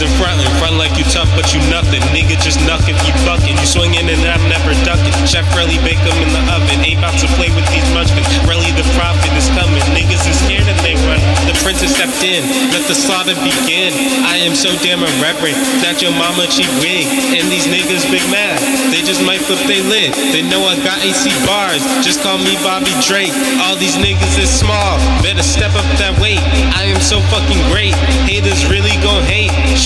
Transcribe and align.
in 0.00 0.08
front, 0.16 0.40
in 0.40 0.48
front 0.56 0.80
like 0.80 0.96
you 0.96 1.04
tough, 1.12 1.28
but 1.36 1.52
you 1.52 1.60
nothing. 1.68 2.00
Nigga 2.16 2.40
just 2.40 2.56
knuckin', 2.64 2.96
you 3.04 3.12
buckin'. 3.28 3.52
You 3.52 3.66
swinging 3.68 4.08
and 4.08 4.20
I'm 4.24 4.40
never 4.48 4.72
ducking. 4.88 5.12
Chef 5.28 5.44
Relly 5.52 5.76
bake 5.84 6.00
'em 6.00 6.16
in 6.24 6.32
the 6.32 6.40
oven. 6.56 6.80
Ain't 6.80 7.00
about 7.00 7.16
to 7.20 7.28
play 7.36 7.52
with 7.52 7.68
these 7.68 7.84
munchkins. 7.92 8.28
Relly 8.48 8.72
the 8.76 8.86
prophet 8.96 9.28
is 9.36 9.48
coming. 9.52 9.84
Niggas 9.92 10.24
is 10.24 10.36
scared 10.40 10.64
and 10.64 10.78
they 10.80 10.96
run. 11.04 11.20
The 11.44 11.52
prince 11.60 11.84
has 11.84 11.92
stepped 11.92 12.22
in. 12.24 12.40
Let 12.72 12.88
the 12.88 12.94
slaughter 12.94 13.36
begin. 13.44 13.92
I 14.24 14.40
am 14.40 14.56
so 14.56 14.72
damn 14.80 15.04
irreverent 15.04 15.58
that 15.84 16.00
your 16.00 16.12
mama 16.16 16.46
cheap 16.48 16.70
wig. 16.80 17.04
And 17.36 17.52
these 17.52 17.66
niggas 17.68 18.08
big 18.08 18.24
mad. 18.32 18.56
They 18.92 19.02
just 19.04 19.20
might 19.20 19.42
flip 19.44 19.60
they 19.68 19.82
lid. 19.84 20.16
They 20.32 20.42
know 20.42 20.64
I 20.64 20.76
got 20.80 21.04
AC 21.04 21.28
bars. 21.44 21.84
Just 22.00 22.22
call 22.22 22.38
me 22.38 22.56
Bobby 22.64 22.94
Drake. 23.04 23.34
All 23.68 23.76
these 23.76 23.96
niggas 24.00 24.38
is 24.40 24.48
small. 24.48 24.96
Better 25.20 25.44
step 25.44 25.74
up 25.76 25.88
that 26.00 26.16
weight. 26.20 26.40
I 26.72 26.88
am 26.88 27.00
so 27.00 27.20
fucking 27.28 27.60
great. 27.68 27.94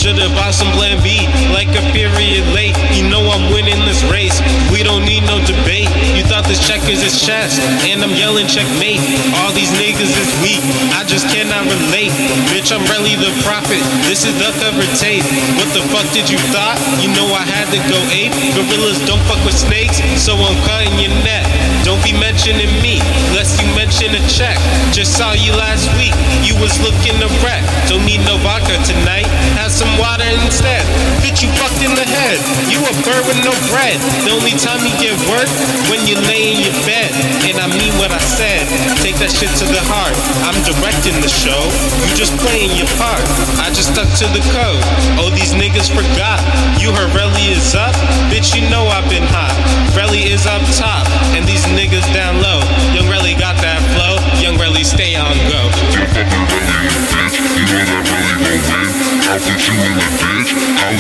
Should've 0.05 0.37
bought 0.37 0.53
some 0.53 0.69
Plan 0.77 1.01
B. 1.01 1.25
Like 1.57 1.73
a 1.73 1.81
period 1.97 2.45
late. 2.53 2.77
You 2.93 3.09
know 3.09 3.25
I'm 3.25 3.49
winning 3.49 3.81
this 3.89 4.05
race. 4.13 4.37
We 4.69 4.85
don't 4.85 5.01
need 5.01 5.25
no 5.25 5.41
debate. 5.49 5.89
You 6.13 6.21
thought 6.29 6.45
this 6.45 6.61
checkers 6.61 7.01
is 7.01 7.25
chess. 7.25 7.57
And 7.89 8.05
I'm 8.05 8.13
yelling 8.13 8.45
checkmate. 8.45 9.01
All 9.41 9.49
these 9.57 9.73
niggas 9.81 10.13
is 10.13 10.31
weak. 10.45 10.61
I 10.93 11.09
just 11.09 11.25
cannot 11.33 11.65
relate. 11.73 12.13
Bitch, 12.53 12.69
I'm 12.69 12.85
really 12.93 13.17
the 13.17 13.33
prophet. 13.49 13.81
This 14.05 14.29
is 14.29 14.37
the 14.37 14.53
cover 14.61 14.85
tape. 15.01 15.25
What 15.57 15.73
the 15.73 15.81
fuck 15.89 16.05
did 16.13 16.29
you 16.29 16.37
thought? 16.53 16.77
You 17.01 17.09
know 17.17 17.25
I 17.33 17.41
had 17.49 17.73
to 17.73 17.81
go 17.89 17.97
ape. 18.13 18.37
Gorillas 18.53 19.01
don't 19.09 19.25
fuck 19.25 19.41
with 19.41 19.57
snakes. 19.57 20.05
So 20.21 20.37
I'm 20.37 20.59
cutting 20.69 20.93
your 21.01 21.17
neck. 21.25 21.49
Don't 21.85 22.01
be 22.01 22.17
mentioning 22.17 22.73
me, 22.81 22.97
lest 23.37 23.61
you 23.61 23.69
mention 23.77 24.09
a 24.17 24.23
check. 24.25 24.57
Just 24.89 25.21
saw 25.21 25.37
you 25.37 25.53
last 25.53 25.85
week, 26.01 26.17
you 26.41 26.57
was 26.57 26.73
looking 26.81 27.13
a 27.21 27.29
wreck. 27.45 27.61
Don't 27.93 28.01
need 28.09 28.25
no 28.25 28.41
vodka 28.41 28.81
tonight, 28.89 29.29
some 29.75 29.91
water 29.99 30.23
instead. 30.47 30.87
Bitch, 31.19 31.43
you 31.43 31.51
fucked 31.59 31.83
in 31.83 31.91
the 31.99 32.07
head, 32.07 32.39
you 32.71 32.79
a 32.79 32.95
bird 33.03 33.27
with 33.27 33.43
no 33.43 33.51
bread. 33.75 33.99
The 34.23 34.31
only 34.31 34.55
time 34.55 34.79
you 34.87 34.95
get 35.03 35.19
work, 35.27 35.51
when 35.91 36.07
you 36.07 36.15
lay 36.31 36.55
in 36.55 36.63
your 36.63 36.77
bed. 36.87 37.11
And 37.51 37.59
I 37.59 37.67
mean 37.75 37.91
what 37.99 38.15
I 38.15 38.23
said, 38.23 38.71
take 39.03 39.19
that 39.19 39.35
shit 39.35 39.51
to 39.59 39.67
the 39.67 39.83
heart. 39.91 40.15
I'm 40.47 40.55
directing 40.63 41.19
the 41.19 41.29
show, 41.29 41.59
you 42.07 42.15
just 42.15 42.39
playing 42.39 42.71
your 42.79 42.89
part. 43.03 43.27
I 43.59 43.75
just 43.75 43.91
stuck 43.91 44.07
to 44.23 44.27
the 44.31 44.43
code, 44.55 44.79
oh 45.19 45.35
these 45.35 45.59
niggas 45.59 45.91
forgot. 45.91 46.39
You 46.79 46.95
heard 46.95 47.11
is 47.51 47.75
up, 47.75 47.95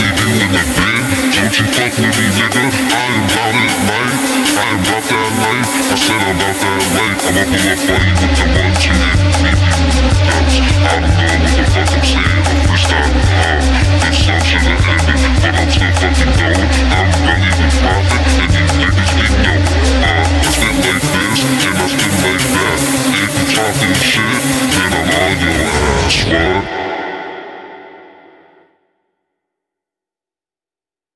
you 0.01 0.31
in 0.43 0.51
the 0.51 0.65
bin. 0.75 1.03
Don't 1.35 1.55
you 1.55 1.67
fuck 1.75 1.93
with 1.95 2.15
me, 2.15 2.27
nigga. 2.35 2.65
I 2.65 3.05
am 3.05 3.27
about 3.27 3.55
it, 3.55 3.75
man. 3.85 4.11
I 4.55 4.71
am 4.71 4.79
about 4.83 5.05
that 5.05 5.31
life. 5.45 5.71
I 5.75 5.97
said 5.99 6.21
I'm 6.25 6.35
about 6.35 6.57
that 6.59 6.83
life. 6.95 7.21
I'ma 7.25 7.45
pull 7.45 7.69
up 7.69 7.81
on 7.85 8.01
you 8.03 8.15
with 8.19 8.35
the 8.35 8.47
one, 8.55 8.75
two, 8.81 8.95
and 8.95 9.21
leave 9.45 9.61
you 9.61 9.75
with 9.79 9.99
the 9.99 10.13
dubs. 10.25 10.55
I 10.55 10.99
don't 10.99 11.15
know 11.15 11.31
what 11.43 11.55
the 11.55 11.65
fuck 11.75 11.91
I'm 11.95 12.05
saying. 12.05 12.43
I'm 12.45 12.59
freestyling 12.65 13.29
hard. 13.35 13.63
This 14.03 14.17
song 14.25 14.43
should've 14.45 14.85
ended, 14.95 15.21
but 15.43 15.55
I'm 15.55 15.69
still 15.71 15.95
fucking 16.01 16.33
going. 16.39 16.71
I'm 16.95 17.09
really 17.25 17.53
the 17.55 17.69
prophet, 17.83 18.23
and 18.41 18.51
these 18.55 18.75
niggas 18.79 19.13
they 19.15 19.31
know. 19.43 19.59
I 20.05 20.51
spit 20.55 20.75
like 20.85 21.07
this, 21.15 21.41
and 21.45 21.77
I 21.77 21.87
spit 21.93 22.15
like 22.25 22.45
that. 22.55 22.79
If 23.15 23.33
you 23.35 23.45
talking 23.55 23.97
shit, 24.03 24.43
then 24.75 24.91
I'm 24.95 25.11
on 25.13 25.35
your 25.39 25.59
ass, 25.65 26.19
what? 26.31 26.84